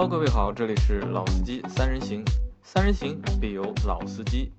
[0.00, 2.24] Hello，各位好，这里是老司机三人行，
[2.62, 4.52] 三人行必有老司机。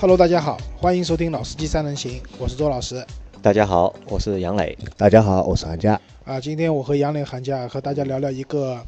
[0.00, 3.04] Hello，大家好，欢迎收听《老司机三人行》，我是周老师。
[3.42, 4.78] 大家好，我是杨磊。
[4.96, 6.00] 大家好，我是韩佳。
[6.24, 8.80] 啊，今天我和杨磊、韩佳和大家聊聊一个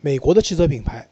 [0.00, 1.04] 美国的汽车品牌，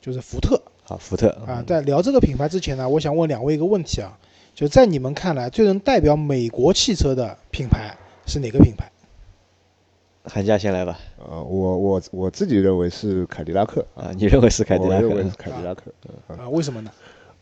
[0.00, 1.60] 就是福特好，福特啊。
[1.66, 4.16] 在聊这个品牌之前呢，我想问两位一个问题啊，
[4.54, 8.88] 就在你们看来，最能代表美国汽车的品牌是哪个品牌？
[10.24, 10.98] 韩佳先来吧。
[11.18, 15.36] 呃，我我我自己认为是凯迪拉克啊，你认为是凯迪拉克我认为是？
[15.36, 15.82] 凯迪拉克。
[16.28, 16.90] 嗯啊，为什么呢？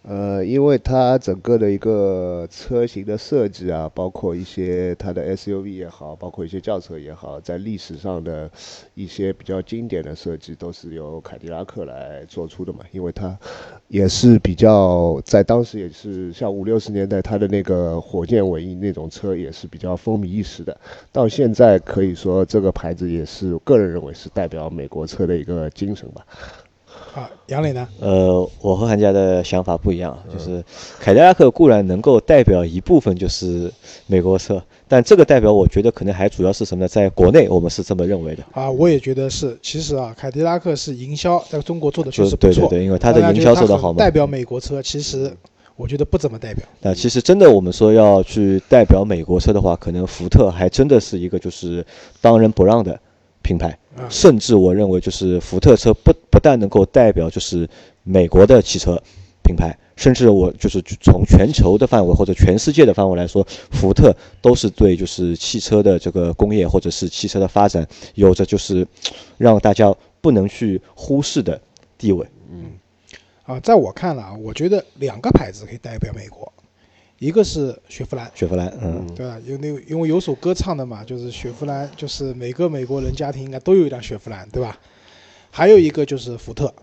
[0.02, 8.50] 呃，因为它整个的一个车型的设计啊，包括一些它的 SUV 也好，包括一些轿车也好，在历史上的
[8.94, 12.80] 一些比较经典的设计，都是由凯迪拉克来做出的嘛。
[12.90, 13.38] 因为它
[13.86, 20.76] 也是比较在当时也是像五六十年代它的那个火箭尾翼那种车也是比较风靡一时的。
[21.12, 26.26] 到现在可以说这个牌子也是个人认为是代表美国车的一个精神吧。
[27.14, 27.86] 啊，杨磊呢？
[28.00, 30.64] 呃，我和韩佳的想法不一样，就是
[30.98, 33.70] 凯迪拉克固然能够代表一部分就是
[34.06, 36.88] 美国车，但这个代表我觉得可能还主要是什么呢？
[36.88, 38.42] 在国内我们是这么认为的。
[38.52, 39.58] 啊，我也觉得是。
[39.60, 43.98] 其实啊，凯迪拉克是营销在中国做的确就实不错，对对对，因为它的营销做得好嘛。
[43.98, 45.30] 代表美国车，其实
[45.76, 46.64] 我觉得不怎么代表。
[46.80, 51.84] 那其实真的，我们说要去代表美国车的话，可能福特还真的是一个就是
[52.22, 52.98] 当仁不让的
[53.42, 53.76] 品牌，啊
[54.08, 57.68] 甚至我认为就是福特车不不但能够代表就是
[58.02, 59.00] 美国的汽车
[59.42, 68.86] 品牌，甚至我就是从全球的范围或者全世界的范围来说，福特都是对就是汽车的这个工业或者是汽车的发展有着就是
[69.36, 71.60] 让大家不能去忽视的
[71.98, 72.26] 地位。
[72.50, 72.72] 嗯。
[73.44, 76.50] 啊，在我看来啊，我觉得两个牌子可以代表美国，
[77.22, 79.38] 一个是雪佛兰，雪佛兰，嗯，对吧？
[79.46, 84.76] 有那因为有首歌唱的嘛，就是雪佛兰，就是每个美国人家庭应该都有一辆雪佛兰，对吧？
[85.48, 86.74] 还有一个就是福特，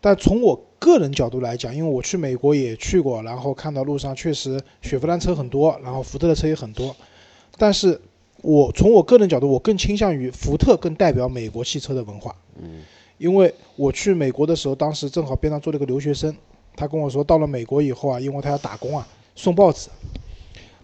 [0.00, 6.94] 但从我个人角度来讲，因为我去美国也去过，然后看到路上确实雪佛兰车很多，然后福特的车也很多，
[7.58, 8.00] 但是
[8.42, 12.32] 我从我个人角度，我更倾向于福特更代表美国汽车的文化。
[12.62, 12.82] 嗯
[13.18, 16.34] 因为我去美国的时候，当时正好边上坐了一个留学生，
[16.74, 19.88] 他跟我说，到了美国以后啊，因为他要打工啊，送报纸，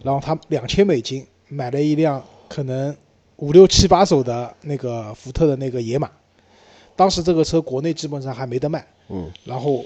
[0.03, 2.95] 然后他两千美金买了一辆可能
[3.37, 6.09] 五六七八手的那个福特的那个野马，
[6.95, 9.85] 当时这个车国内基本上还没得卖，嗯然后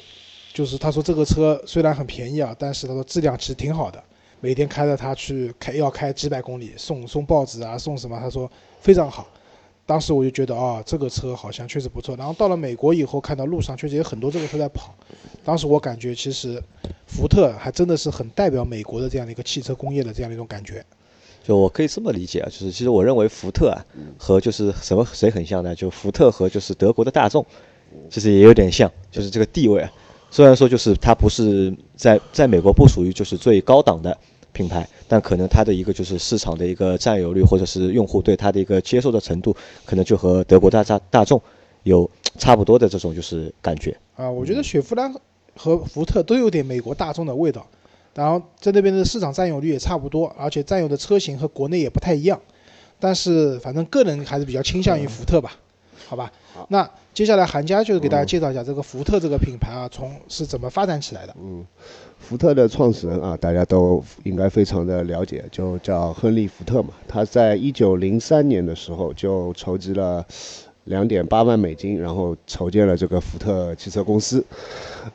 [0.53, 4.01] 就是他说这个车虽然很便宜啊，但是他说质量其实挺好的，
[4.39, 8.49] 每天开着它去开要开几百公里，送送报纸啊，送什么，他说
[8.79, 9.28] 非常好。
[9.91, 12.16] 当时我就觉得啊，这个车好像确实不错。
[12.16, 14.96] 然后到了美国以后，看到路上确实有很多这个车在跑。
[15.44, 16.63] 当时我感觉其实
[17.06, 20.81] 福特还真的是很代表美国的这样的一个汽车工业的这样的一种感觉。
[21.44, 23.84] 就我可以这么理解啊，就是其实我认为福特啊
[24.18, 25.75] 和就是什么谁很像呢？
[25.75, 27.46] 就福特和就是德国的大众，
[28.09, 29.91] 其实也有点像，就是这个地位啊。
[30.29, 34.18] 虽然说就是它不是在在美国不属于就是最高档的
[34.53, 41.41] 品牌，但可能它的一个就是市场的一个占有率或者是用户对它的一个接受的程度，可能就和德国大大大众
[41.84, 43.95] 有差不多的这种就是感觉。
[44.16, 45.13] 啊，我觉得雪佛兰
[45.56, 47.66] 和福特都有点美国大众的味道，
[48.13, 52.40] 然后在那边的市场占有率也差不多，而且占有的车型和国内也不太一样。
[53.00, 55.56] 但是反正个人还是比较倾向于福特吧，
[56.07, 56.31] 好吧？
[56.67, 61.35] 那接下来韩佳就是给大家介绍一下这个福特这个品牌啊，从是怎么发展起来的。
[61.38, 61.66] 嗯，
[62.17, 66.89] 福特的创始人啊，大家都应该非常的了解，就叫亨利·福特嘛。
[67.07, 70.25] 他在一九零三年的时候就筹集了
[70.86, 74.44] 两点八万美金，然后筹建了这个福特汽车公司。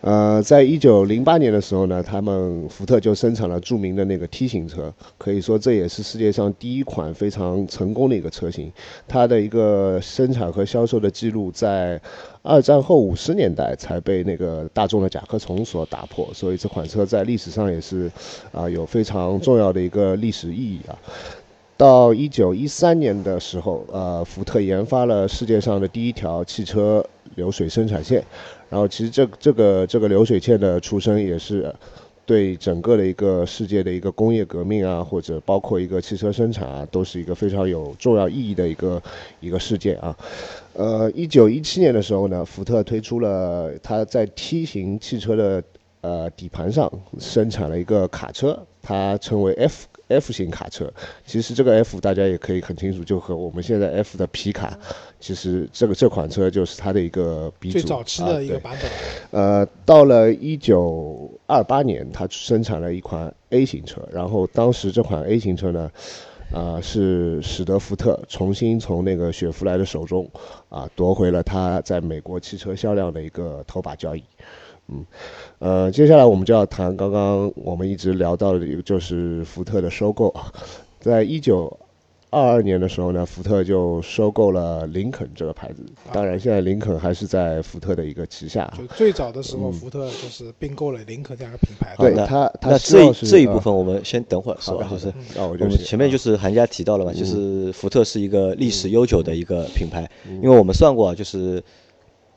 [0.00, 8.72] 呃，在一九零八年的时候呢，他们福特就生产了著名的那个 T 型车，可以说这也是世界上第一款非常成功的一个车型。
[9.08, 12.00] 它的一个生产和销售的记录在
[12.42, 18.10] 二战后五十年代才被那个大众的甲壳虫所打破，所以这款车在历史上也是
[18.52, 20.96] 啊、有非常重要的一个历史意义啊。
[21.76, 28.24] 到一九一三年的时候，呃，福特研发了世界上的第一条汽车流水生产线，
[28.70, 31.74] 然后其实这这个这个流水线的出生也是
[32.24, 39.02] 对整个的一个世界的一个工业革命啊，或者包括一个汽车生产啊，都是一个非常有重要意义的一个
[39.40, 40.16] 一个事件啊。
[40.72, 45.62] 呃，一九一七年的时候呢，福特推出了它在 T 型汽车的
[46.00, 50.92] 呃底盘上生产了一个卡车，它称为 F F 型卡车。
[51.24, 54.78] 其实这个 F 大家也可以很清楚，就和我们现在 F 的皮卡，
[55.20, 57.78] 其实这个这款车就是它的一个鼻祖。
[57.78, 58.90] 最早期的一个版本。
[59.30, 65.90] 呃，到了一九二八年，它生产了一款 A 型车，然后当时这款 A 型车呢，
[66.52, 70.30] 啊，是使得福特重新从那个雪佛兰的手中
[70.68, 74.22] 啊夺回了他在美国汽车销量的一个头把交椅。
[74.88, 75.06] 嗯，
[75.58, 80.52] 呃，接下来我们就要谈刚刚我们一直聊到的一个，就是福特的收购啊，
[81.00, 81.78] 在一九。
[82.28, 85.76] 二二年的时候呢，福特就收购了林肯这个牌子。
[86.12, 88.70] 当然，现在林肯还是在福特的一个旗下。
[88.76, 91.94] 就最早的时候，福特就是并购了林肯这样一个品牌。
[91.96, 100.06] 对他，那这这一部分我们先等会儿说，就是我们前面就是韩家提到了嘛，就是福特是一个历史悠久的一个品牌。
[100.42, 101.62] 因为我们算过，就是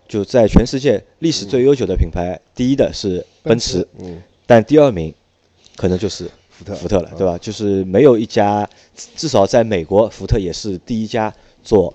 [0.09, 5.13] 就在全世界历史最悠久的品牌，第一的是奔驰，嗯，但第二名
[5.77, 6.29] 可能就是。
[6.59, 7.38] 福特，福特了，对吧？
[7.38, 8.69] 就是没有一家，
[9.15, 11.33] 至少在美国，福特也是第一家
[11.63, 11.94] 做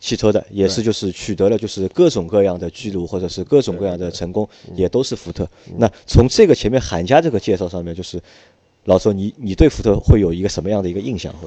[0.00, 5.48] 汽车的，也是就是取得了就是各种各样的记录或者是各种各样的成功，也都是福特。
[5.76, 8.20] 那从这个前面韩家这个介绍上面，就是
[8.86, 11.32] 老周，你你对福特会有一个什么样的一个印象？
[11.34, 11.46] 会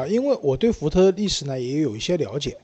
[0.00, 2.56] 啊，因为我对福特的历史呢也有一些了解，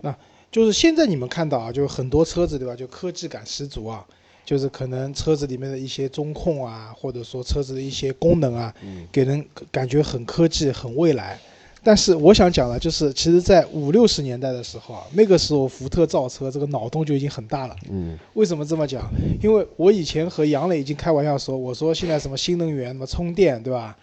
[0.00, 0.12] 那
[0.50, 4.04] 就是现在你们看到啊，就是很多车子对吧，就科技感十足啊。
[4.42, 8.74] 就是可能车子里面的一些中控啊，或者说车子的一些功能啊，
[9.12, 11.38] 给人感觉很科技、很未来。
[11.84, 17.76] 但是我想讲的，就是其实，在五六十年代的时候啊，那个时候福特造车这个脑洞就已经很大了。
[17.88, 19.08] 嗯，为什么这么讲？
[19.40, 23.96] 因为我以前和杨磊已经开玩笑说，我说现在什么新能源、什么充电，对吧？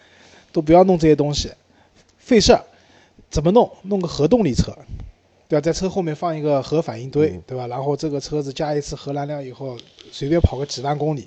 [0.50, 1.50] 都不要弄这些东西，
[2.16, 2.64] 费事儿。
[3.28, 3.70] 怎么弄？
[3.82, 4.74] 弄个核动力车。
[5.48, 7.66] 对吧，在车后面放一个核反应堆，对吧？
[7.68, 9.78] 然后这个车子加一次核燃料以后，
[10.12, 11.26] 随便跑个几万公里，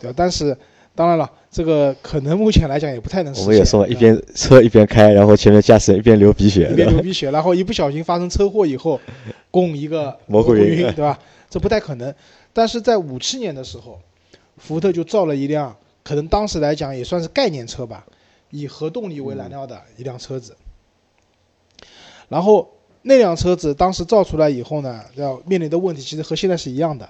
[0.00, 0.14] 对吧？
[0.16, 0.56] 但是，
[0.94, 3.46] 当然了，这个可能目前来讲也不太能实现。
[3.46, 9.00] 我们也说，一边车一边开，然后前面驾驶人一边流鼻血，一边流鼻血，然后一不小心发生车祸以后，
[9.50, 11.18] 供一个蘑菇云，对吧？
[11.50, 12.14] 这不太可能。
[12.52, 13.98] 但是在五七年的时候，
[14.58, 18.06] 福特就造了一辆，可能当时来讲也算是概念车吧，
[18.50, 20.54] 以核动力为燃料的一辆车子，
[22.28, 22.68] 然后。
[23.02, 27.08] 那辆车子当时造出来以后呢，要面临的问题其实和现在是一样的。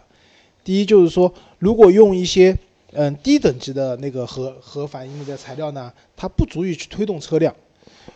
[0.63, 2.57] 第一就是说，如果用一些
[2.93, 7.55] 嗯低等级的那个核核反应的材料呢，它不足以去推动车辆。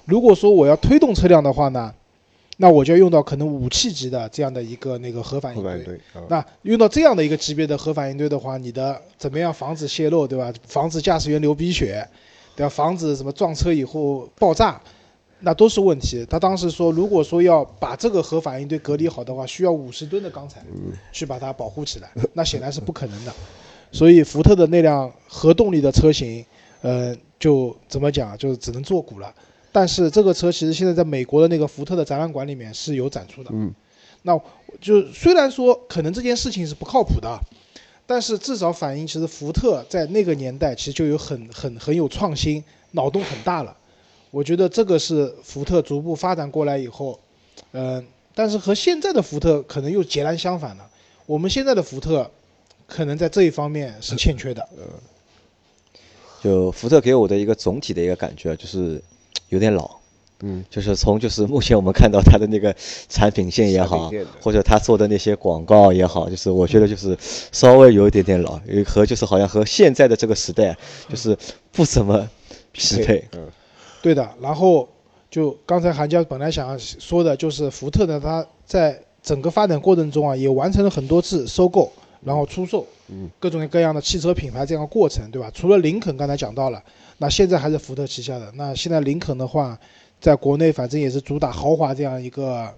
[0.05, 1.93] 如果说我要推动车辆的话呢，
[2.59, 6.01] 那我就要用到可能武器级的这样的一个那个核反应堆。
[6.29, 10.53] 那用到这样的一个级别的核反应堆的话，你的怎么样防止泄漏，对吧？
[10.67, 12.07] 防止驾驶员流鼻血，
[12.55, 12.69] 对吧？
[12.69, 14.81] 防止什么撞车以后爆炸。
[15.45, 16.27] 那都是问题。
[16.29, 20.65] 他当时说，如果说要把这个核反应堆隔离好的话，需要五十吨的钢材
[21.13, 23.33] 去把它保护起来，那显然是不可能的。
[23.93, 26.45] 所以福特的那辆核动力的车型，
[26.81, 29.33] 呃，就怎么讲，就只能做古了。
[29.71, 33.51] 但是这个车其实现在在美国的那个福特的展览馆里面是有展出的。
[33.53, 33.73] 嗯，
[34.23, 34.41] 那
[34.81, 37.39] 就虽然说可能这件事情是不靠谱的，
[38.07, 42.63] 但是至少反映其实福特在那个年代其实就有很很很有创新，
[42.93, 43.77] 脑洞很大了。
[44.35, 47.21] 我觉得这个是福特逐步发展过来以后，
[47.71, 48.05] 嗯，
[48.35, 50.91] 但是和现在的福特可能又截然相反了。
[51.25, 52.29] 我们现在的福特，
[52.89, 54.69] 可能在这一方面是欠缺的。
[54.77, 54.83] 嗯，
[56.43, 59.01] 就福特给我的一个总体的一个感觉就是
[59.51, 59.89] 有点老。
[60.41, 62.75] 嗯，就是从就是目前我们看到它的那个
[63.09, 64.11] 产品线也好，
[64.41, 67.17] 或者他做的那些广告也好，就是我觉得就是
[67.53, 70.77] 稍微有一点点老，和就是好像和现在的这个时代
[71.09, 71.39] 就是
[71.71, 72.29] 不怎么
[72.73, 73.29] 匹配。
[73.37, 73.49] 嗯。
[74.05, 74.87] 对的，然后
[75.31, 81.91] 就刚才韩江本来想说的，就是福特呢，它在整个发展过程中啊，也完成了很多次收购，
[82.23, 85.51] 然后出售，嗯，各种各样的汽车品牌这样的过程，对吧？
[85.55, 86.85] 除了林肯刚才讲到了，
[87.17, 88.53] 那现在还是福特旗下的。
[88.57, 89.79] 那现在林肯的话，
[90.21, 92.69] 在国内反正也是主打豪华这样一个。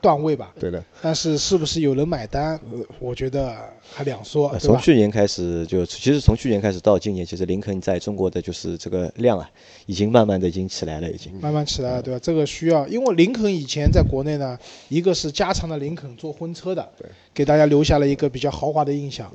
[0.00, 2.58] 段位吧，对的，但是是不是有人买单？
[2.98, 3.54] 我觉得
[3.92, 9.48] 还两说，从去年开始就，其实从去年开始到今年，其实林肯在中国的就是这个量啊，
[9.86, 12.20] 已经慢慢的已经起来了，已经慢慢起来了，对吧？
[12.22, 19.32] 这个需要，因为林肯以前在国内呢，一个是加长的林肯做婚车的，对，给大家留下了一个比较豪华的印象。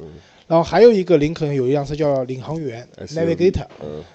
[0.53, 3.65] 然后还有一个林肯有一辆车叫领航员 Navigator，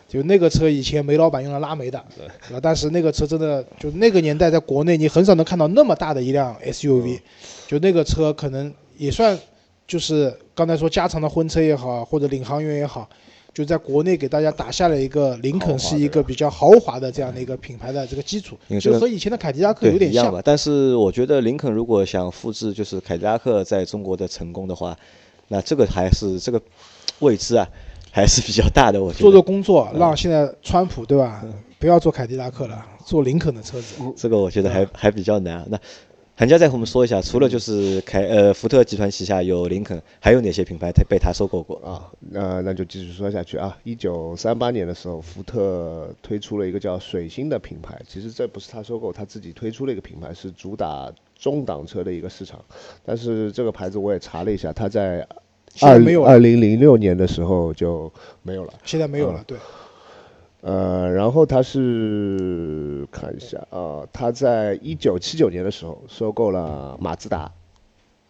[0.07, 7.19] 就那个车以前煤老板用来拉煤的，对，但是那个车真的就那个年代在国内你很少能看到那么大的一辆 SUV，
[7.67, 9.37] 就那个车可能也算
[9.85, 13.09] 就是刚才说加长的婚车也好，或者领航员也好，
[13.53, 20.33] 就在国内给大家打下了一个林肯是一个比较豪华的这样的一个品牌的这个基础，就和以前的凯迪拉克有点像。
[20.33, 20.41] 吧。
[20.45, 24.97] 但是我觉得林肯如果想复制就是凯迪拉克在中国的成功的话。
[25.49, 26.61] 那这个还是这个
[27.19, 27.67] 未知啊，
[28.11, 29.03] 还是比较大的。
[29.03, 31.45] 我觉得做做工作，让现在川普对吧，
[31.79, 33.97] 不要做凯迪拉克了，做林肯的车子。
[34.17, 35.67] 这个我觉得还还比较难。
[35.69, 35.79] 那
[36.39, 41.77] 谭家再和我们说一下，除了就是凯呃福特集团旗下有林肯，还有哪些品牌它被他收购过？
[41.85, 43.77] 啊，那那就继续说下去啊。
[43.83, 52.65] 一九三八年的时候，福特推出了一个叫水星的品牌，其实这不是他收购，他自己推出了一个品牌，是主打中档车的一个市场。
[53.05, 55.27] 但是这个牌子我也查了一下，它在
[55.81, 58.13] 二二零零六年的时候就
[58.45, 58.73] 没有了。
[58.85, 59.59] 现在没有了，对，
[60.61, 67.53] 呃，然后他是看一下啊，他在一九七九年的时候收购了马自达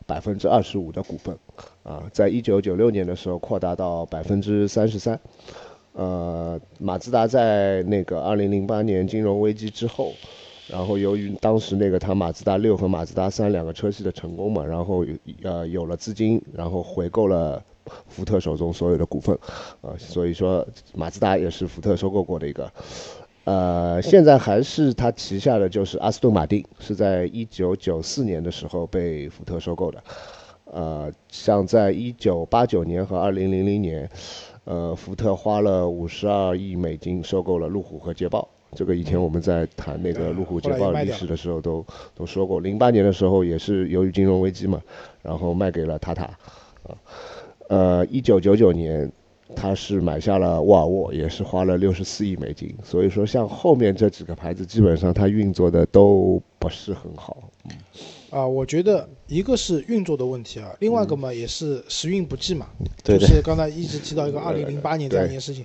[0.07, 1.39] 百分之二十五的股份，
[1.83, 5.19] 啊，在一九九六年的时候扩大到百分之三十三。
[5.93, 10.13] 呃，马自达在那个二零零八年金融危机之后，
[10.69, 15.05] 然后由于当时那个他马自达六和马自达三两个车系的成功嘛，然后
[15.43, 17.65] 呃有了资金，然后回购了
[18.09, 19.39] 福特手中所有的股份，
[19.81, 22.71] 啊，所以说马自达也是福特收购过的一个。
[23.45, 30.03] 呃，现在还是它旗下的就是阿斯顿马丁，是在一九九四年的时候被福特收购的。
[30.71, 34.07] 呃，像在一九八九年和二零零零年，
[34.65, 38.47] 呃，福特花了五十二亿美金收购了路虎和捷豹。
[38.75, 41.83] 这个以前我们在谈那个路虎、捷豹的历史的时候都
[42.15, 42.61] 都说过。
[42.61, 44.79] 零八年的时候也是由于金融危机嘛，
[45.23, 46.25] 然后卖给了塔塔。
[46.25, 46.37] 啊，
[46.83, 46.97] 呃，
[48.11, 49.11] 一九九九年
[49.57, 52.75] 他是买下了沃尔沃，也是花了六十四亿美金。
[52.85, 57.37] 所以说，像后面这几个牌子，基本上它运作的都不是很好。
[58.31, 62.67] 啊，我觉得一个是运作的问题啊，另外一个嘛也是时运不济嘛，
[63.03, 65.65] 对对就是刚才一直提到一个二零零八年这样一件事情，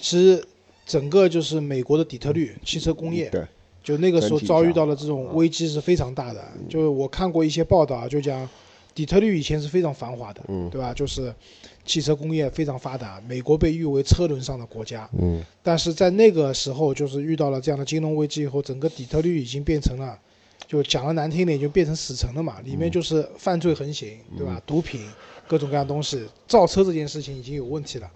[0.00, 0.44] 其实
[0.84, 3.46] 整个就是美国的底特律汽车工业，对，
[3.84, 6.42] 就那个时候遭遇到了这种危机是非常大的。
[6.68, 8.48] 就是我看过一些报道啊，就讲
[8.94, 10.92] 底特律以前是非常繁华的，嗯对吧？
[10.92, 11.34] 就是
[11.84, 15.08] 汽车工业非常发达，美国被誉为车轮上的国家。
[15.18, 20.18] 嗯但是在那个时候，就是遇到了这样的金融危机以后，整个底特律已经变成了，
[20.66, 22.60] 就讲的难听点，就变成死城了嘛。
[22.60, 24.60] 里面就是犯罪横行，对吧？
[24.66, 25.00] 毒品，
[25.48, 28.10] 各种各样东西，造车这件事情已经有问题了。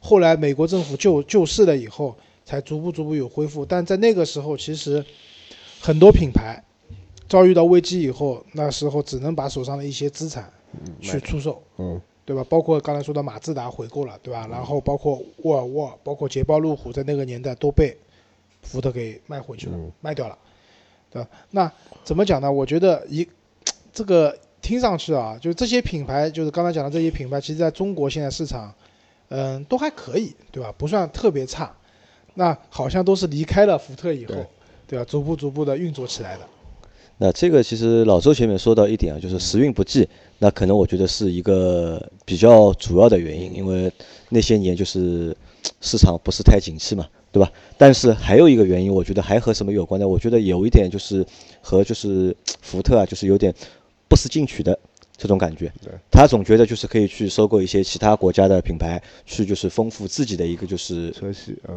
[0.00, 3.64] 后来美国政府救救市了以后，才逐步逐步有恢复。
[3.64, 5.04] 但在那个时候，其实
[5.80, 6.62] 很多品牌
[7.28, 10.50] 遭遇到危机以后，那时候只能把手上的一些资产
[11.00, 11.62] 去出售。
[11.78, 12.44] 嗯对吧？
[12.48, 14.48] 包括刚才说的马自达回购了，对吧？
[14.50, 17.96] 然后包括沃尔沃、包括捷豹、路虎，在那个年代都被
[18.62, 20.36] 福特给卖回去了，嗯卖掉了，
[21.08, 21.28] 对吧？
[21.52, 22.50] 那怎么讲呢？
[22.50, 23.24] 我觉得一
[23.94, 28.74] 这个听上去啊，就这些品牌，就是刚才讲的这些品牌，其实在中国现在市场，
[29.28, 30.74] 嗯，都还可以，对吧？
[30.76, 31.72] 不算特别差。
[32.34, 34.46] 那好像都是离开了福特以后，对
[34.88, 35.04] 对吧？
[35.04, 36.48] 逐步逐步的运作起来的。
[37.18, 40.06] 那这个其实老周前面说到一点啊，就是时运不济，
[40.38, 43.90] 那可能我觉得是一个比较主要的原因，因为
[44.28, 45.34] 那些年就是
[45.80, 47.50] 市场不是太景气嘛，对吧？
[47.78, 50.06] 但是还有一个原因，我觉得还和什么有关呢？
[50.06, 51.24] 我觉得有一点就是
[51.62, 53.54] 和就是福特啊，就是有点
[54.08, 54.78] 不思进取的
[55.16, 55.90] 这种感觉对。
[56.10, 61.72] 他总觉得就是可以去收购一些其他国家的品牌，去就是丰富自己的一个就是车系啊，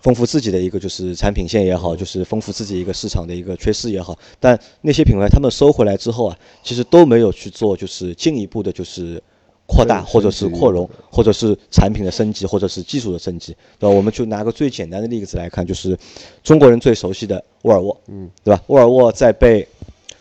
[0.00, 9.22] 丰富自己的一个就是产品线也好，就是丰富自己一个市场的一个缺失也好，但那些品牌他们收回来之后啊，其实都没有去做就是进一步的就是
[9.66, 13.94] 扩大或者是扩容，或者是产品的升级，或者是技术的升级，对吧？
[13.94, 15.98] 我们就拿个最简单的例子来看，就是
[16.42, 18.62] 中国人最熟悉的沃尔沃，嗯，对吧？
[18.68, 19.66] 沃尔沃在被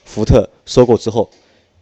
[0.03, 1.29] 福特收购之后，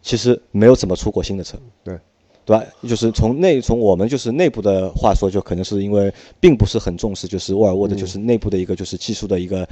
[0.02, 1.98] 其实没有怎么出过新的车，对。
[2.46, 2.64] 对吧？
[2.88, 9.68] 就是从内从我们就是内部的话说，就可能是因为并不是很重视，就是沃尔沃的就是内部的一个就是技术的一个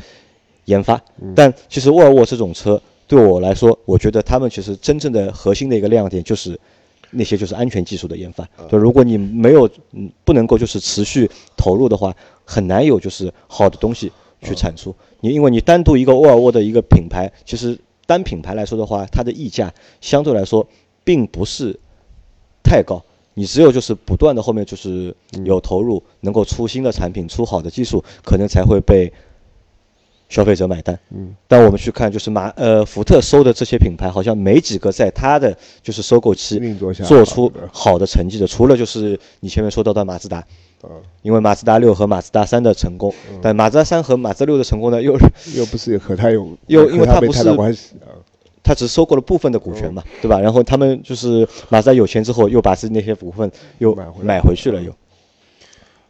[0.65, 1.01] 研发。
[1.37, 6.59] 但其实沃尔沃这种车对我来说，我觉得他们其实真正的核心的一个亮点就是
[7.13, 8.45] 那些就是安全技术的研发。
[8.69, 12.13] 就如果你没有嗯不能够就是持续投入的话，
[12.45, 14.11] 很难有就是好的东西
[14.43, 14.93] 去产出。
[15.21, 20.67] 你因为你单独一个沃尔沃的一个品牌，其实单品牌来说的话，它的溢价相对来说
[21.05, 21.79] 并不是
[22.65, 23.01] 太高。
[23.37, 29.13] 你只有就是不断的后面就是有投入，能够出新的产品，出好的技术，可能才会被
[30.29, 30.97] 消费者买单。
[31.11, 40.39] 嗯，但我们去看，就是马呃福特收的这些品牌，好像没几个在它的就是收购期运作下做出好的成绩的，除了就是你前面说到的马自达，
[40.83, 45.19] 啊，因为马自达六和马自达三的成功，但马自达三和马自达六的成功呢，又
[45.57, 47.43] 又不是和他有又因为他不是
[48.65, 50.41] 太大关系啊，它只收购了部分的股权嘛，嗯对吧？
[50.41, 54.93] 然后他们就是马自达有钱之后，又把自己那些股份又买回买回去了，又。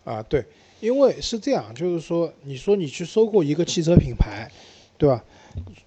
[0.04, 0.44] 啊，对，
[0.80, 4.48] 因为是这样，就是说，你说你去收购一个汽车品牌，
[4.96, 5.24] 对吧？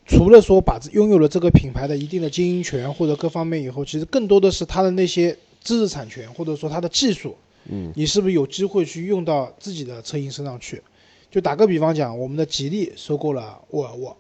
[0.06, 7.36] 除了说把拥有了这个品牌的一定的经营权或者各方面以后，其实更多的是它的那些知识产权或者说它的技术，
[7.70, 10.82] 嗯，你是不是有机会去用到自己的车型身上去？
[11.30, 14.16] 就打个比方讲，我们的吉利收购了沃尔沃，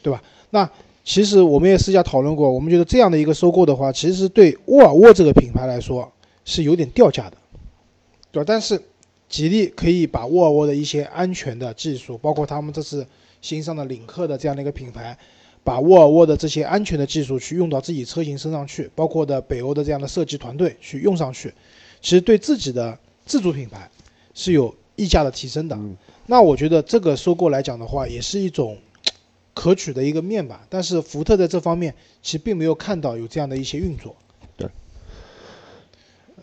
[0.00, 0.22] 对吧？
[0.50, 0.70] 那
[1.04, 6.10] 其实我们也私下讨论过，我们觉得这样的一个收购的话，其实对沃尔沃这个品牌来说
[6.46, 7.36] 是有点掉价的，
[8.32, 8.44] 对吧？
[8.46, 8.80] 但是
[9.28, 13.06] 吉利可以把沃尔沃的一些安全的技术，包括他们这次
[13.42, 15.16] 新上的领克的这样的一个品牌，
[15.62, 21.52] 把沃尔沃的这些安全的技术去用到自己车型身上去，包括的北欧的这样的设计团队去用上去，
[22.00, 23.90] 其实对自己的自主品牌
[24.32, 25.78] 是有溢价的提升的。
[26.26, 28.78] 那我觉得这个收购来讲的话，也是一种
[29.54, 30.66] 可取的一个面吧。
[30.68, 34.14] 但是福特在这方面其实并没有看到有这样的一些运作。
[34.56, 34.68] 对。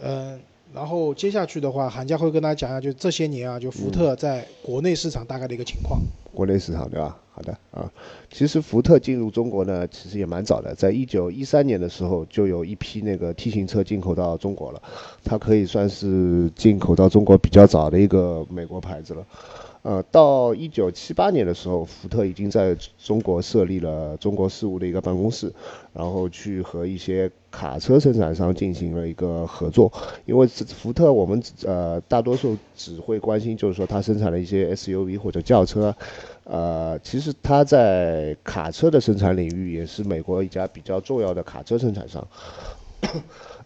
[0.01, 0.39] 嗯，
[0.74, 6.00] 然后接下去的话，韩家会跟大家讲一下，就这些年啊，就福特在国内市场大概的一个情况。
[6.34, 7.18] 国内市场对吧？
[7.34, 7.91] 好的啊，
[8.30, 14.82] 其实福特进入中国呢，其实也蛮早的，在一九一三年的时候就有一批那个 T 型车进口到中国了，
[15.24, 19.25] 它可以算是进口到中国比较早的一个美国牌子了。
[19.84, 25.52] 呃，到一九七八年的时候，福特已经在中国设立了中国事务的一个办公室，
[25.92, 29.92] 然后去和一些卡车生产商进行了一个合作。
[30.26, 35.96] 因为福特我们呃大多数只会关心，就是说它生产的一些 SUV 或者轿车，
[36.44, 42.28] 呃，其实它在卡车的生产领域也是美国一家比较重要的卡车生产商，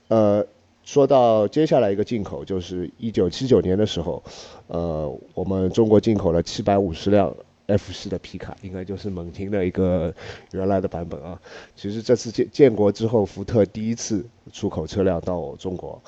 [0.08, 0.46] 呃。
[0.86, 4.24] 说到接下来一个进口，就是一九七九年的时候，
[4.68, 10.14] 呃，我们中国进口了七百五十辆 F 系的皮卡，应该就是猛禽的一个
[10.52, 11.42] 原来的版本啊。
[11.76, 14.24] 其实这次建建国之后，福特第一次
[14.54, 16.00] 出口车辆到中国。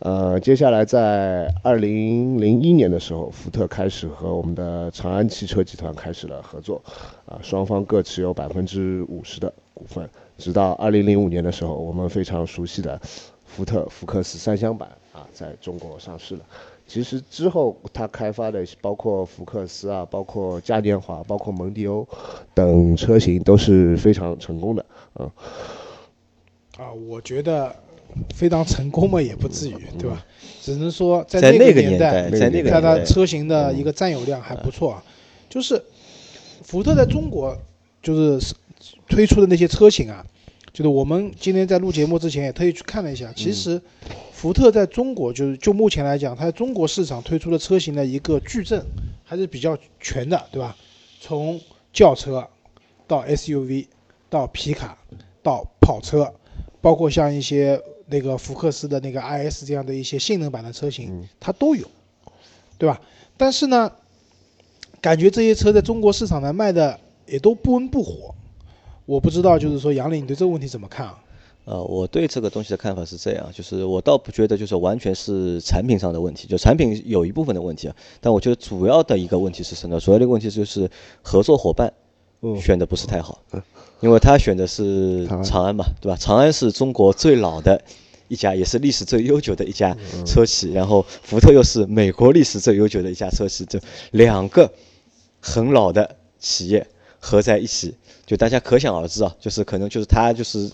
[0.00, 6.82] 呃，接下来在二零零一年的时候，福特开始和我们的长安汽车集团开始了合作，
[7.24, 10.06] 啊，双方各持有百分之五十的股份。
[10.36, 13.00] 直到二零零五年的时候，我们非常熟悉的。
[13.58, 16.42] 福特福克斯三厢版啊，在中国上市了。
[16.86, 22.06] 其实之后它开发的包括福克斯啊，包括嘉年华，包括蒙迪欧
[22.54, 25.26] 等车型都是非常成功的啊。
[26.76, 27.74] 啊，我觉得
[28.32, 30.24] 非常成功嘛，也不至于，对吧？
[30.62, 35.02] 只能说在那个年代，在那个它的车型的一个占有量还不错啊。
[35.50, 35.82] 就是
[36.62, 37.58] 福特在中国
[38.00, 38.54] 就是
[39.08, 40.24] 推出的那些车型啊。
[40.78, 43.82] 就是我们今天在录节目之前也特意去看了一下，其实
[44.30, 48.80] 福特在中国就是就目前来讲，它在中国市场推出的车型的一个矩阵
[49.24, 50.76] 还是比较全的，对吧？
[51.20, 51.60] 从
[51.92, 52.48] 轿车
[53.08, 53.88] 到 SUV，
[54.30, 54.96] 到皮卡，
[55.42, 56.32] 到跑车，
[56.80, 61.84] 包括像一些那个福克斯的那个 IS 这样的一些性能版的车型，它都有，
[62.78, 63.00] 对吧？
[63.36, 63.90] 但是呢，
[65.00, 68.32] 感觉这些车在中国市场呢卖的也都不温不火。
[69.08, 71.18] 我不知道，就是说杨磊，你对这个问题怎么看啊？
[71.64, 79.98] 呃，我对这个东西的看法是这样，就是我倒不觉得就是完全是产品上的问题，就产品有一部分的问题啊，但我觉得主要的一个问题是什么？
[79.98, 80.90] 主要的问题就是
[81.22, 81.90] 合作伙伴
[82.60, 83.40] 选的不是太好，
[84.00, 86.16] 因为他选的是长安嘛，对吧？
[86.20, 87.82] 长安是中国最老的
[88.28, 94.70] 一家，也是历史最悠久的一家车企，然后福特又是美国历史最悠久的一家车企，就两个
[95.40, 96.86] 很老的企业
[97.18, 97.94] 合在一起。
[98.26, 100.70] 就大家可想而知啊，就是可能就是他就是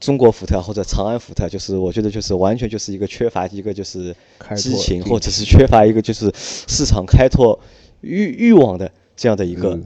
[0.00, 4.16] 中国福特或者长安福特，就是我觉得就是完全就是一个缺乏一个就是
[4.56, 7.60] 激情，或者是缺乏一个就是市场开拓
[8.00, 9.78] 欲欲望的这样的一个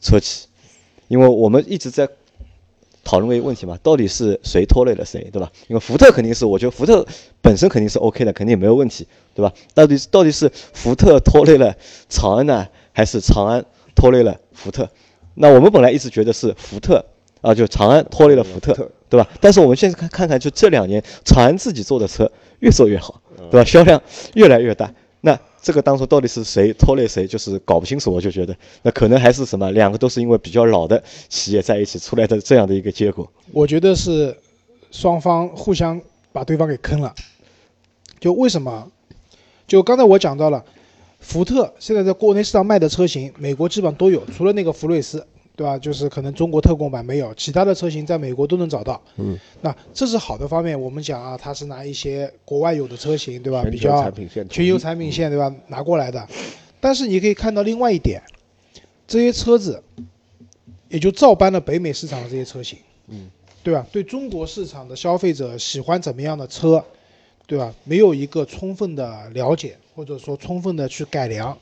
[0.00, 0.46] 车企，
[1.08, 2.08] 因为我们一直在
[3.04, 5.50] 讨论一个问题嘛，到底是谁拖累了谁，对吧？
[5.68, 7.06] 因为福特肯定是，我觉得福特
[7.40, 9.52] 本身肯定是 OK 的，肯定也没有问题，对吧？
[9.74, 11.76] 到底到底是福特拖累了
[12.08, 13.64] 长安呢，还是长安
[13.98, 14.88] 拖累了福特？
[15.34, 17.04] 那我们本来一直觉得是福特
[17.40, 18.72] 啊，就长安拖累了福特，
[19.08, 19.28] 对吧？
[19.40, 22.30] 但是我们现在看看看，就这两年长安自己做的车
[22.60, 23.64] 越做越好，对吧？
[23.64, 24.00] 销量
[24.34, 24.88] 越来越大。
[25.20, 28.12] 那这个当初到底是谁拖累谁，就是搞不清楚。
[28.12, 33.28] 我就觉得，那可能还是什么，两个都是因为比较老的企业在一起出来的这样的一个结果。
[33.52, 34.36] 我觉得是
[34.92, 36.00] 双方互相
[36.32, 37.12] 把对方给坑了。
[38.20, 38.88] 就为什么？
[39.66, 40.64] 就刚才我讲到了。
[41.18, 45.26] 福特现在在国内市场卖的车型，美国基本上都有，除了那个福睿斯，
[45.56, 45.76] 对吧？
[45.76, 49.02] 就是可能中国特供版没有，其他的车型在美国都能找到。
[49.16, 50.80] 嗯，那这是好的方面。
[50.80, 53.64] 我们讲啊，它是拿一些国外有的车型，对吧？
[53.64, 54.08] 比较
[54.48, 55.52] 全球产品线，对吧？
[55.66, 56.24] 拿过来的。
[56.80, 58.22] 但是你可以看到另外一点，
[59.08, 59.82] 这些车子
[60.88, 62.78] 也就照搬了北美市场的这些车型，
[63.08, 63.28] 嗯，
[63.64, 63.84] 对吧？
[63.90, 66.84] 对中国市场的消费者喜欢怎么样的车，
[67.48, 67.74] 对吧？
[67.82, 69.76] 没有一个充分的了解。
[69.98, 71.58] 或者说充分的去改良，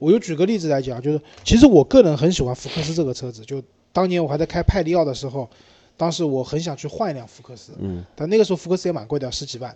[0.00, 5.48] 我就举个例子来讲，就是其实我个人很喜欢福克斯这个车子，就当年我还在开派利奥的时候，
[5.96, 9.72] 当时我很想去换一辆福克斯，嗯，但那个时候福克斯也蛮贵的，十几万。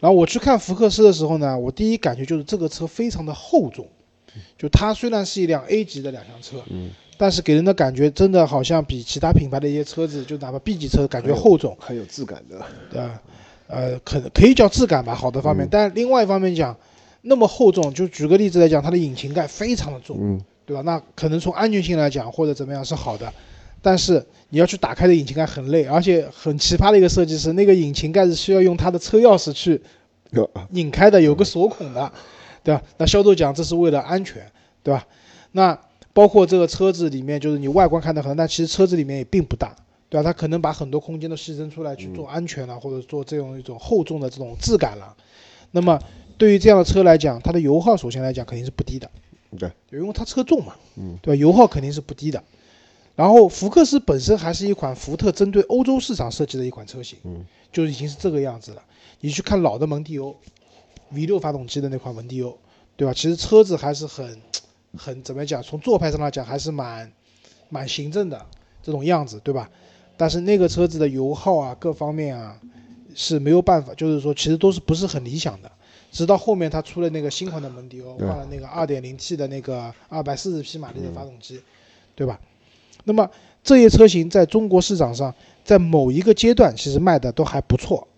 [0.00, 3.86] 然后我去看福克斯的时候呢，我第一感觉就是这个车非常的厚重，
[4.56, 12.64] 就它虽然是一辆 A 级的两厢车，嗯，但是给人的感觉真的好像比其他品牌的一些车子，就哪怕 B 级车感觉厚重，很有质感的。
[12.90, 13.20] 对吧？
[13.68, 15.66] 呃，可可以叫质感吧，好的方面。
[15.66, 16.76] 嗯但另外一方面讲，
[17.28, 20.82] 那么厚重，就举个例子来讲，它的引擎盖非常的重，嗯，对吧？
[20.82, 23.32] 那可能从安全性来讲或者怎么样是好的，
[23.82, 29.82] 但是你要去打开的引擎盖很累，而且很奇葩的一个设计是，那个引擎盖是需要用它的车钥匙去
[30.30, 32.12] 有拧开的，有个锁孔的，
[32.62, 32.82] 对吧？
[32.98, 34.46] 那销售讲这是为了安全，
[34.82, 35.04] 对吧？
[35.52, 35.76] 那
[36.12, 39.74] 包括这个车子里面，就是你外观看得很，但其实车子里面也并不大，
[40.08, 40.22] 对吧？
[40.22, 45.14] 它可能把很多空间都牺牲出来去做安全了，或者做这种一种厚重的这种质感了。
[45.72, 45.98] 那么
[46.38, 49.10] 对于这样的车来讲，它的油耗首先来讲肯定是不低的，
[49.58, 51.40] 对，因为它车重嘛，嗯，对吧？
[51.40, 52.42] 油耗肯定是不低的。
[53.14, 58.82] 然后福克斯本身还是一款福特针对欧洲市场设计的一款车型，嗯，就已经是这个样子了。
[59.20, 60.36] 你去看老的蒙迪欧
[61.10, 62.58] ，V 六发动机的那款蒙迪欧，
[62.96, 63.14] 对吧？
[63.14, 64.38] 其实车子还是很
[64.94, 65.62] 很怎么讲？
[65.62, 67.10] 从做派上来讲，还是蛮
[67.70, 68.44] 蛮行政的
[68.82, 69.70] 这种样子，对吧？
[70.18, 72.60] 但是那个车子的油耗啊，各方面啊
[73.14, 75.72] 是没有办法，就是说其实都是不是很理想的。
[76.16, 81.60] 直到后面它出了那个新款的蒙迪欧，换了那个 2.0T 的那个240匹马力的发动机，
[82.14, 82.40] 对吧？
[83.04, 83.30] 那么
[83.62, 88.08] 这些车型在中国市场上，在某一个阶段其实卖的都还不错，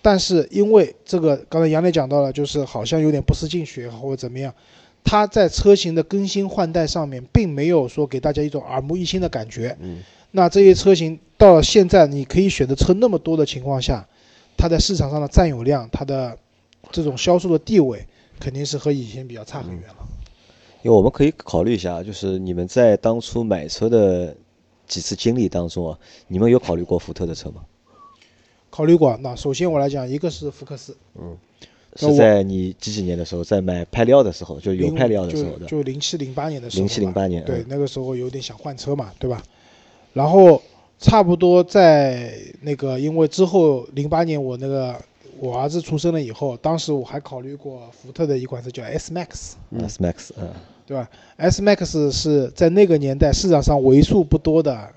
[0.00, 4.54] 但是因为这个刚才杨磊讲到了，就是好像有点不思进取或者怎么样，
[5.02, 9.76] 它在车型的更新换代上面并没有说给大家一种耳目一新的感觉。
[9.80, 9.98] 嗯，
[10.30, 14.06] 那这些车型到了现在，你可以选的车那么多的情况下，
[14.56, 16.38] 它在市场上的占有量，它的
[16.90, 18.06] 这种销售的地位，
[18.40, 20.08] 肯定是和以前比较差很远了。
[20.82, 24.36] 因为我们可以考虑一下，就是你们在当初买车的
[24.86, 27.62] 几次经历当中啊，你们有考虑过福特的车吗？
[28.70, 31.36] 考虑过，那首先我来讲，一个是福克斯，嗯
[31.96, 39.42] 是在你几几年的时候，在买派利奥的时候，就有派利奥的时候的，就就零七零八年的时候吧，07 08年嗯，对那个时候有点想换车嘛，对吧？
[40.12, 40.62] 然后
[41.00, 45.00] 差不多在那个，因为之后零八年我那个
[45.40, 50.50] 我儿子出生了以后，当时我还考虑过福特的一款车叫 S Max，S Max，嗯，
[50.86, 54.90] 对吧？S Max 是在那个年代市场上为数不多的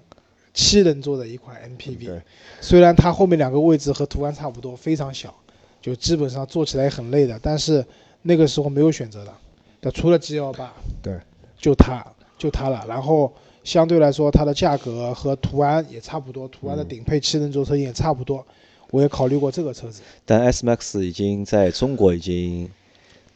[0.53, 2.21] 七人座的一款 MPV，对
[2.59, 5.33] 虽然它后面两个位置和途安差不多，非常小，
[5.81, 7.85] 就基本上坐起来也很累的，但是
[8.23, 9.33] 那个时候没有选择的，
[9.79, 11.19] 对，除了 G 幺八，对，
[11.57, 12.05] 就它
[12.37, 12.83] 就它了。
[12.87, 13.31] 然后
[13.63, 18.45] 相对来说，它的价格和途安也差不多，途安的嗯顶配七人座车型也差不多，
[18.91, 20.01] 我也考虑过这个车子。
[20.25, 22.69] 但 S Max 已经在中国已经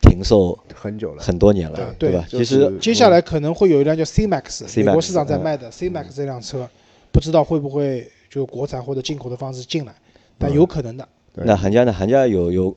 [0.02, 1.24] 停售很久了。
[1.24, 2.26] 很多年了，对吧？
[2.30, 6.70] 就其实接下来可能会有一辆叫 C Max，C 美国 Max，市场在嗯卖的 C Max 这辆车，
[7.12, 9.96] 不知道会不会就国产或者进口的方式进来，
[10.38, 11.08] 但嗯有可能的。
[11.34, 11.92] 对那韩家呢？
[11.92, 12.76] 韩家有有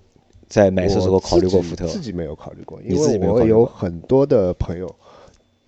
[0.49, 4.93] 在买车的时候考虑过福特自己没有考虑过，你自己因为我有没有考虑过很多的朋友，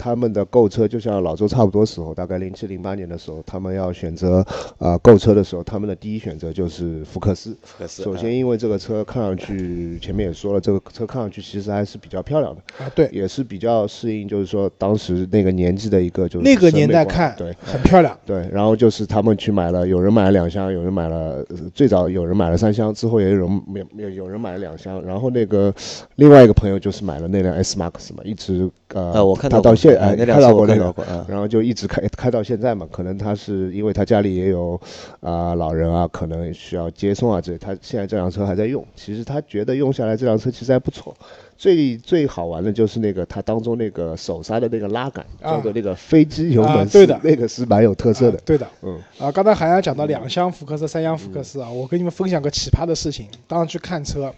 [0.00, 4.38] 他们的购车就像老周差不多时候，大概零七零八年的时候，他们要选择
[4.78, 7.54] 啊、呃购车的时候，他们的第一选择就是福克斯。
[7.62, 17.54] 福克斯首先，因为这个车看上去，前面也说了，这个车看上去其实还是比较漂亮的，啊，对，也是比较适应，就是说当时那个年纪的一个就是那个年代看对。
[17.60, 18.16] 很漂亮。
[18.24, 25.74] 对，然后就是他们去买了，有人买了两箱，有人买了，呃最早有人买了三箱，之后也有人没有有人买了两箱，然后那个
[26.16, 34.80] 另外一个朋友就是买了那辆 S Max 嘛，一直呃，啊，我看他到现哎哎那辆车看到过那个，我看到过，嗯，然后就一直开开到现在嘛，可能他是因为他家里也有
[35.20, 38.84] 啊、老人啊，可能需要接送啊这，他现在这辆车还在用。
[38.94, 41.16] 其实他觉得用下来这辆车其实还不错。
[41.56, 48.42] 最最好玩的就是那个它当中那个手刹的那个拉杆，啊叫做那个飞机油啊门式，对的那个是蛮有特色的啊。
[48.46, 48.66] 对的。
[48.80, 53.26] 嗯啊，刚才海洋讲到两厢福克斯、三厢福克斯啊，我跟你们分享个奇葩的事情。
[53.46, 54.32] 当时去看车，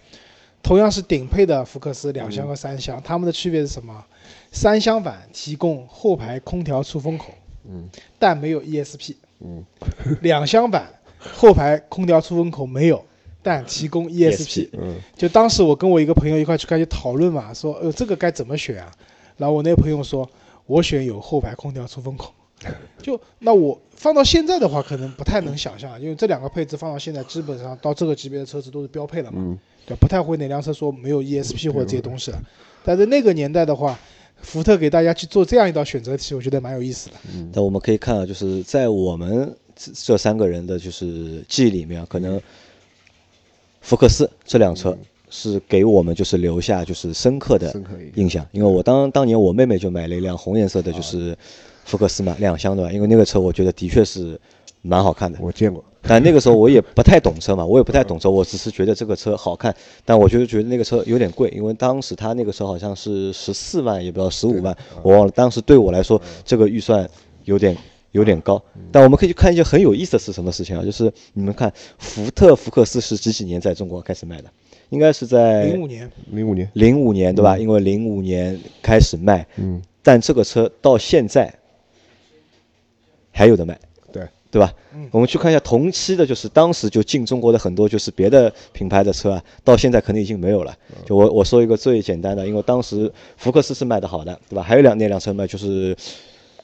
[0.61, 4.03] 同样是顶配的福克斯两厢和三厢，它们的区别是什么？
[4.53, 7.33] 三厢版提供后排空调出风口，
[7.67, 7.89] 嗯
[8.19, 9.65] 但没有 ESP；嗯
[10.21, 10.87] 两厢版
[11.19, 13.03] 后排空调出风口没有，
[13.41, 14.69] 但提供 ESP。
[14.73, 18.91] 嗯就当时我跟我一个朋友一块去开始讨论嘛，说呃这个该怎么选啊？
[19.37, 20.29] 然后我那个朋友说，
[20.67, 22.31] 我选有后排空调出风口。
[23.01, 32.41] 就那我放到现在的话，可能不太能想象，因为这两个配置放到现在，基本上到这个级别的车子都是标配了嘛，嗯，对，不太会哪辆车说没有 ESP 或者这些东西了。
[32.85, 33.99] 但是那个年代的话，
[34.43, 37.15] 福特给大家去做这样一道选择题，我觉得蛮有意思的。
[37.33, 37.49] 嗯。
[37.51, 42.39] 但我们可以看到，就是在我们这这三个人的就是记忆里面啊，可能
[43.81, 44.95] 福克斯这辆车
[45.29, 47.73] 是给我们就是留下就是深刻的。
[48.15, 51.35] 印象，因为我当当年我妹妹就买了一辆红颜色的，就是
[51.85, 54.39] 福克斯嘛，两厢的吧，因为那个车我觉得的确是
[54.83, 55.39] 蛮好看的。
[55.41, 55.83] 我见过。
[56.05, 65.31] 但那个时候我也不太懂车嘛，我也不太懂车，我只是觉得这个车好看，但我就觉得那个车有点贵，因为当时他那个车好像是十四万，也不知道十五万，我忘了。
[65.31, 67.09] 当时对我来说，这个预算
[67.45, 67.77] 有点
[68.11, 68.61] 有点高。
[68.91, 70.83] 但我们可以去看一件很有意思的是什么事情啊？
[70.83, 74.51] 就是你们看，福特福克斯是几几年在中国开始卖的？
[74.89, 77.57] 应该是在零五年，零五年，零五年对吧？
[77.57, 81.51] 因为零五年开始卖，嗯，但这个车到现在
[83.31, 83.79] 还有的卖，
[84.53, 84.71] 对，吧？
[84.93, 90.77] 嗯我们去看一下同期的，就是当时就进中国的很多就是别的品牌的车啊，到现在可能已经没有了。
[91.03, 94.61] 就我我说一个最简单的，因为当时福克斯是卖的好的，对吧？
[94.61, 95.95] 还有两那辆车卖就是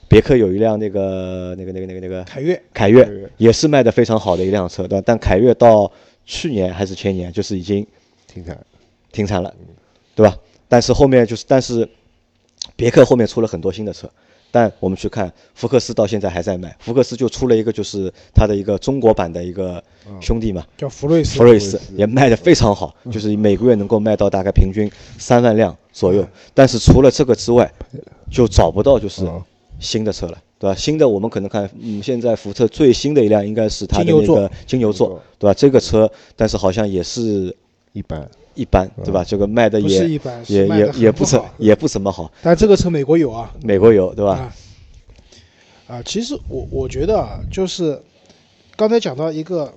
[0.07, 5.03] 别克有一辆那个那个那个那个那个凯越，凯越也是卖的非常好的一辆车，对吧？
[5.03, 5.91] 但凯越到
[6.27, 7.85] 去年还是前年就是已经
[8.31, 8.55] 停产，
[9.11, 9.51] 停产了，
[10.13, 10.37] 对吧？
[10.67, 11.89] 但是后面就是，但是
[12.75, 14.07] 别克后面出了很多新的车，
[14.51, 19.83] 但我们去看福克斯到现在还在卖，福克斯就出了一个就是它的一个中国版的一个
[20.19, 26.27] 兄弟嘛，叫福瑞斯，福瑞斯也卖的非常好，就是每个月能够卖到大概平均 三万辆左右。
[26.53, 27.71] 但是除了这个之外，
[28.31, 29.43] 就找不到就是哦
[29.79, 30.75] 新的车了，对吧？
[30.75, 35.53] 新的我们可能看，嗯，现在福特最新的一辆应该是它的那个金牛座，对吧？
[35.53, 37.55] 这个车，但是好像也是
[37.93, 38.29] 一般，
[38.59, 39.23] 一般，对吧？
[39.23, 42.29] 这个卖的不也是一般，也也也不怎也不怎么好。
[42.43, 44.33] 但这个车美国有啊，美国有，对吧？
[45.87, 48.01] 啊，啊，其实我我觉得啊，就是
[48.75, 49.73] 刚才讲到一个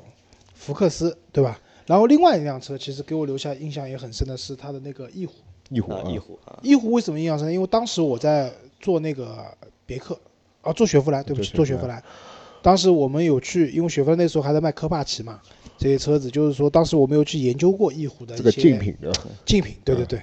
[0.55, 1.61] 福克斯，对吧？
[1.87, 5.35] 然后另外一辆车，其实给我留下印象也很深的是它的那个翼虎。
[5.69, 7.51] 翼，虎啊，翼虎啊，翼虎为什么印象深？
[7.51, 9.47] 因为当时我在做那个
[9.87, 10.19] 别克，
[10.61, 12.03] 啊，做雪佛兰，对不起，做做雪佛雪佛兰。
[12.61, 15.41] 当时我们有去，因为雪佛兰那时候还在卖科帕奇嘛，
[15.83, 19.13] 这些车子，就是说当时我没有去研究过翼虎的这个一些竞品的，
[19.45, 20.21] 竞品，对对对。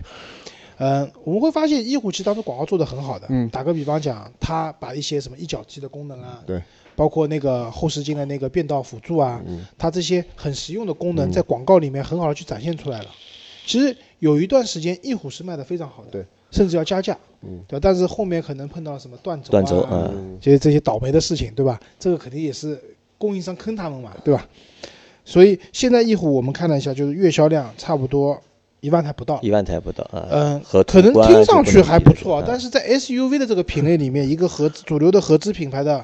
[0.77, 3.27] 嗯，我们会发现翼虎其实当时广告做的很好的。
[3.29, 6.63] 嗯打个比方讲，它把一些什么一脚踢的功能啊，对，
[6.95, 13.09] 包括那个后视镜的那个变道辅助啊，嗯它这些很实用的功能嗯在广告里面很好的去展现出来了。
[13.65, 21.77] 其实有一段时间翼虎是卖的非常好的，对，甚至要加价，嗯对吧，但是后面可能碰到了什么断轴、啊、断轴啊嗯这些这些倒霉的事情，对吧？
[21.99, 22.81] 这个肯定也是
[23.17, 24.47] 供应商坑他们嘛，对吧？
[25.29, 28.41] 所以现在翼虎我们看了一下，就是月销量差不多
[28.79, 30.27] 一万台不到，一万台不到啊。
[30.31, 36.03] 嗯，和可能听上去还不错，啊但是在 SUV 的这个品类里面，一个合资主流的合资品牌的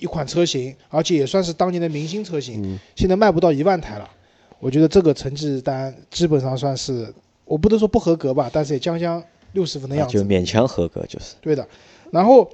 [0.00, 4.10] 一款车型，而且也算是当年的明星车型，嗯现在卖不到一万台了。
[4.58, 10.18] 我觉得这个成绩单基本上算是，我不能说不合格吧，但是也将将六十分的啊样子。
[10.18, 11.64] 就勉强合格，就是对的。
[12.10, 12.50] 然后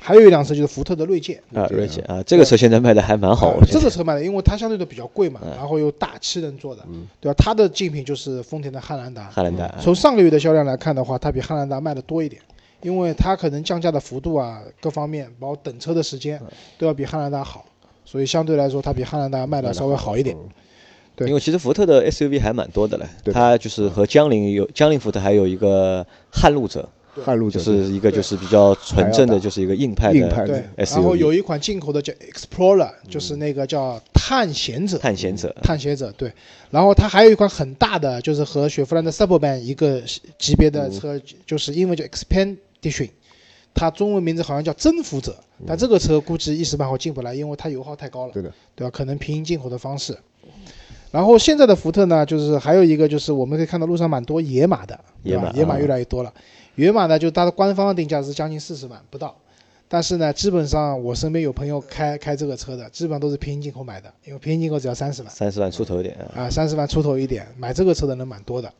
[0.00, 3.54] 还有一辆车就是福特的锐界，啊，锐界啊，这个车现在卖的还蛮好。
[3.66, 5.50] 这个车卖的，因为它相对的比较贵嘛，嗯。
[5.56, 7.06] 然后又大七人座的，嗯。
[7.20, 7.34] 对吧？
[7.38, 9.30] 它的竞品就是丰田的汉兰达。
[9.30, 12.42] 汉兰达啊从上个月的销量来看的话，它比汉兰达卖的多一点，
[12.82, 16.40] 因为它可能降价的幅度啊，各方面包括等车的时间
[16.76, 17.64] 都要比汉兰达好，
[18.04, 20.36] 所以相对来说它比汉兰达卖的稍微好一点。
[20.36, 20.48] 嗯。
[21.16, 21.28] 对。
[21.28, 23.32] 因为其实福特的 SUV 还蛮多的嘞，对。
[23.32, 34.98] 它就是和江铃有江铃福特还有一个撼路者，就汉路者是一个就是比较纯正的，就是一个硬派的硬派对，SUV 然后有一款进口的叫 Explorer，就是那个叫探险者。
[34.98, 36.32] 探险者，探险者对，
[36.70, 40.02] 然后它还有一款很大的，就是和雪佛兰的 Suburban 一个
[40.38, 43.10] 级别的车，就是英文叫 Expedition，
[43.74, 48.90] 它中文名字好像叫征服者，但这个车估计一时半会进不来，因为它油耗太高了，对的，对吧？
[48.90, 50.16] 可能平行进口的方式。
[51.10, 55.42] 然后现在的福特呢，就是还有一个就是我们可以看到路上蛮多野马的，对吧？
[55.42, 56.34] 野马野马啊越来越多了。
[56.76, 59.36] 野马呢，就它的官方定价是将近四十万不到，
[59.88, 65.30] 但是呢，基本上我身边有朋友开开这个车的，基本上都是平行进口买的，因为平行进口只要三十万。
[65.30, 66.42] 三十万出头一点啊。
[66.42, 68.72] 啊，三十万出头一点，买这个车的人蛮多的。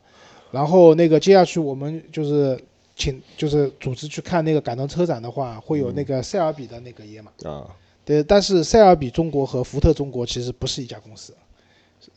[0.51, 2.57] 然后那个接下去我们就是
[2.95, 7.31] 请就是组织去看那个感动车展的话，会有那个塞尔比的那个野马。
[7.49, 7.67] 啊，
[8.03, 11.33] 对，但是塞尔比中国和福特中国其实不是一家公司，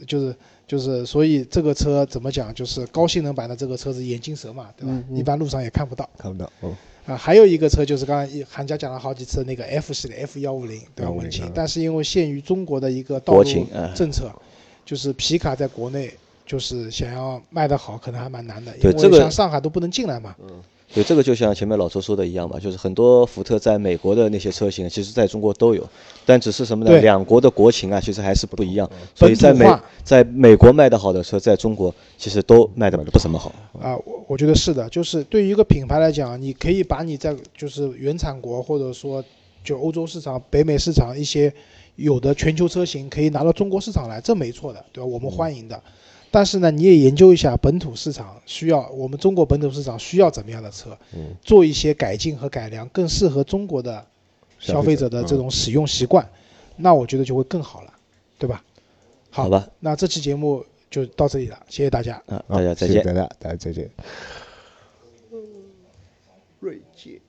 [0.06, 0.34] 就是
[0.68, 4.92] 就是所以这个车怎么讲，就是高性能版的这个车子眼镜蛇嘛，对吧？
[4.92, 6.08] 嗯嗯一般路上也看不到。
[6.18, 6.76] 看不到，哦，
[7.06, 14.30] 啊，还有一个车就是刚刚一韩家讲了好几次那个 F 系列 F 幺五零，对吧？150文青啊，但是因为限于中国的一个道国路政策，
[14.84, 16.12] 就是皮卡在国内
[16.44, 20.36] 就是想要卖得好，可能还蛮难的，因为对这个像上海都不能进来嘛。
[20.94, 25.86] 对，这个就像前面老周说的一样嘛，就是很多福特在美国的那些车型，其实在中国都有，
[26.24, 26.98] 但只是什么呢？
[27.00, 28.90] 两国的国情啊，其实还是不一样。
[29.14, 33.54] 所以在美化在美国卖的好的车，在中国其实都卖的不怎么好。
[33.78, 39.22] 啊，我我觉得是的，就是对于一个品牌来讲，你可以把你在就是原产国或者说
[39.62, 41.52] 就欧洲市场、北美市场一些
[41.96, 45.06] 有的全球车型可以拿到中国市场来，这没错的，对吧？
[45.06, 45.78] 我们欢迎的。
[46.30, 54.04] 但是呢，你也研究一下本土市场需要我们中国本土市场需要怎么样的车，嗯做一些改进和改良，更适合中国的
[54.58, 56.28] 消费者的这种使用习惯，
[56.76, 57.92] 那我觉得就会更好了，
[58.38, 58.62] 对吧？
[59.30, 62.20] 好，好吧，那这期节目就到这里了，谢谢大家。
[62.26, 62.88] 啊，大家再见。
[62.88, 63.90] 谢谢大家，大家再见。
[66.60, 67.20] 锐界。